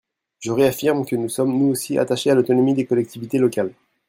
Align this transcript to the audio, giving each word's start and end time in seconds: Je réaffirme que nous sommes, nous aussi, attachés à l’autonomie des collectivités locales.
Je 0.39 0.51
réaffirme 0.51 1.05
que 1.05 1.15
nous 1.15 1.29
sommes, 1.29 1.55
nous 1.59 1.67
aussi, 1.67 1.99
attachés 1.99 2.31
à 2.31 2.33
l’autonomie 2.33 2.73
des 2.73 2.87
collectivités 2.87 3.37
locales. 3.37 3.71